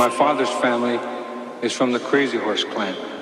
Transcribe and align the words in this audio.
my 0.00 0.08
father's 0.08 0.48
family 0.48 0.98
is 1.60 1.74
from 1.74 1.92
the 1.92 1.98
Crazy 1.98 2.38
Horse 2.38 2.64
clan. 2.64 3.19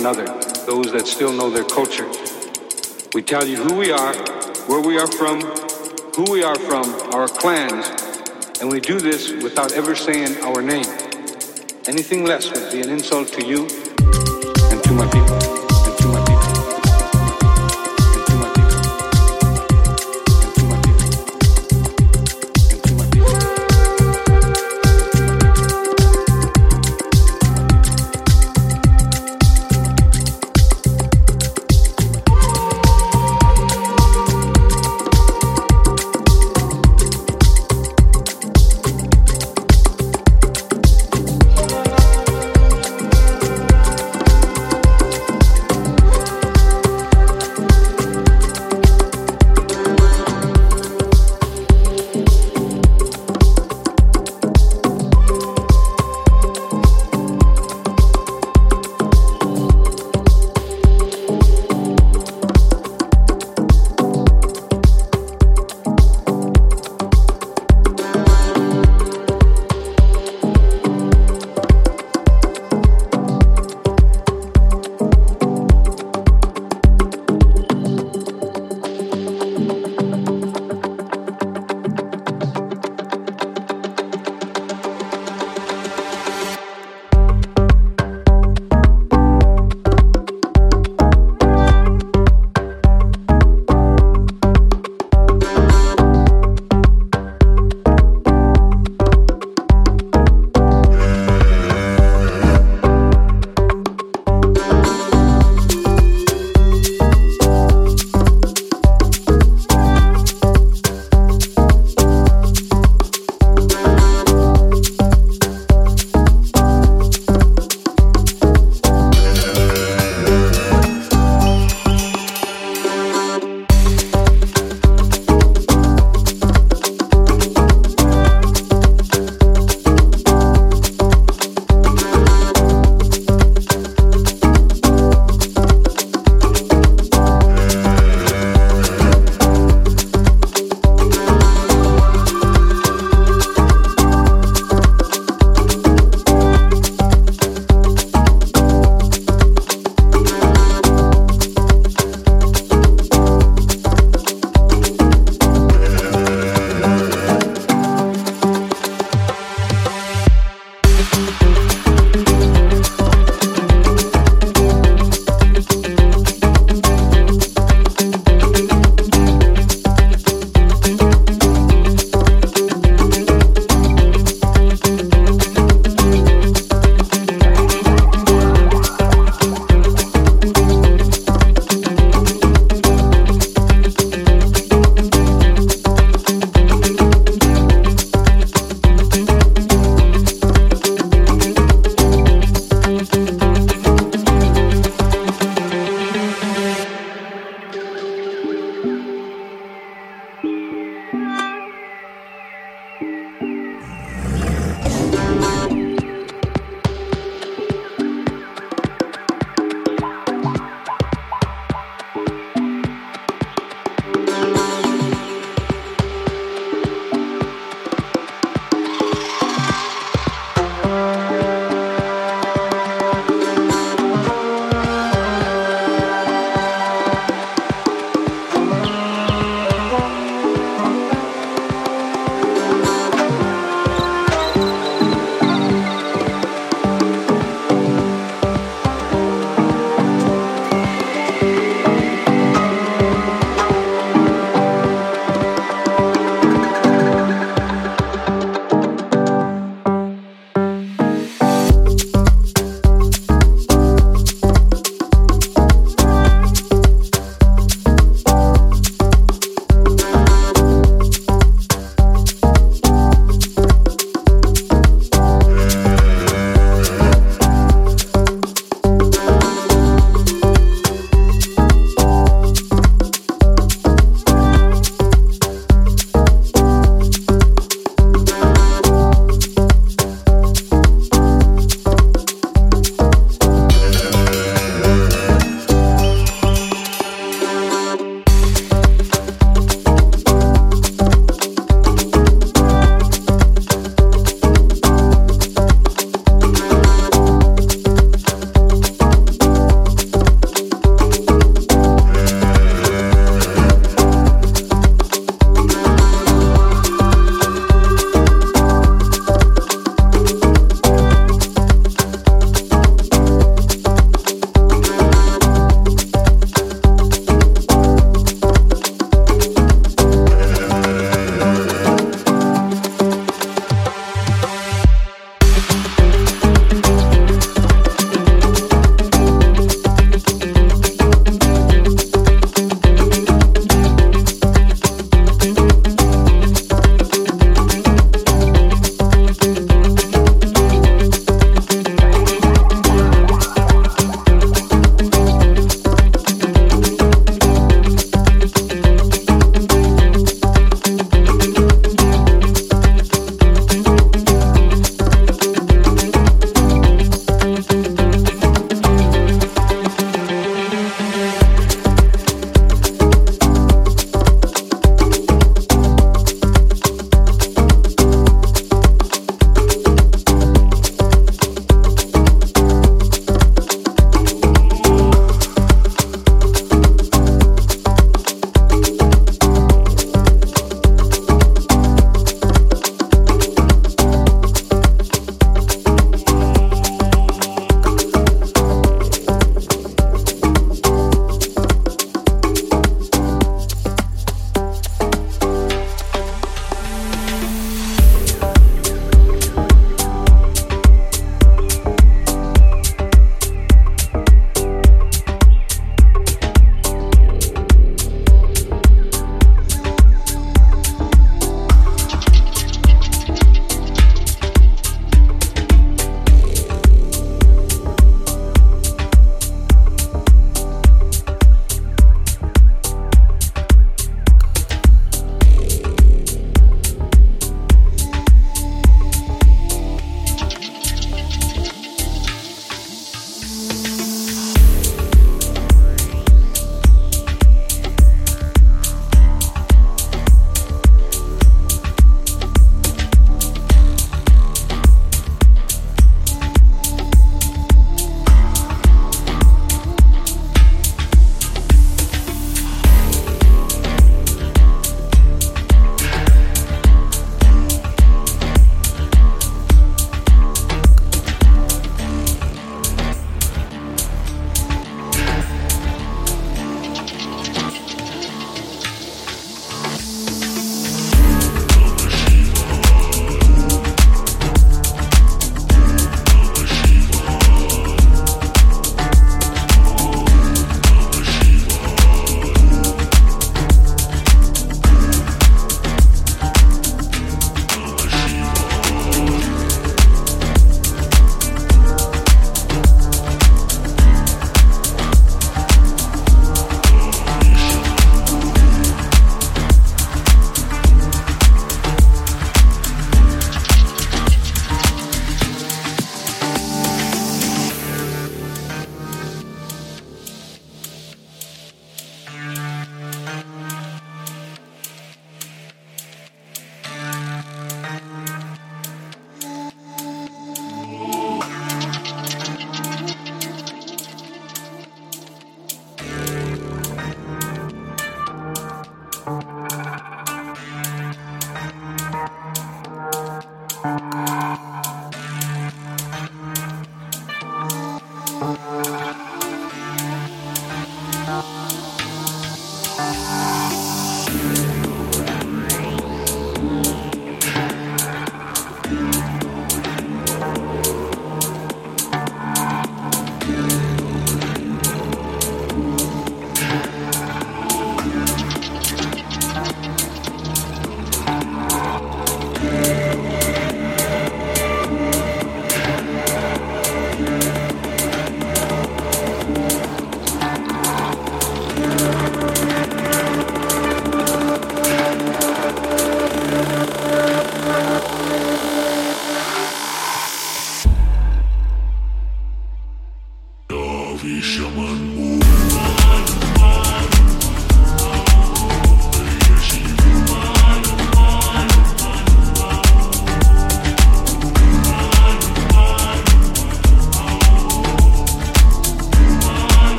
Another, 0.00 0.24
those 0.64 0.90
that 0.92 1.06
still 1.06 1.30
know 1.30 1.50
their 1.50 1.64
culture. 1.64 2.08
We 3.12 3.20
tell 3.20 3.46
you 3.46 3.56
who 3.56 3.74
we 3.74 3.92
are, 3.92 4.14
where 4.66 4.80
we 4.80 4.98
are 4.98 5.06
from, 5.06 5.42
who 6.16 6.32
we 6.32 6.42
are 6.42 6.58
from, 6.58 6.86
our 7.14 7.28
clans, 7.28 7.86
and 8.62 8.70
we 8.70 8.80
do 8.80 8.98
this 8.98 9.30
without 9.42 9.72
ever 9.72 9.94
saying 9.94 10.42
our 10.42 10.62
name. 10.62 10.86
Anything 11.86 12.24
less 12.24 12.50
would 12.50 12.72
be 12.72 12.80
an 12.80 12.88
insult 12.88 13.28
to 13.28 13.44
you 13.44 13.68
and 14.70 14.82
to 14.84 14.92
my 14.94 15.06
people. 15.10 15.49